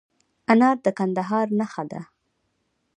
انار 0.51 0.77
د 0.85 0.87
کندهار 0.97 1.47
نښه 1.59 1.83
ده. 1.91 2.01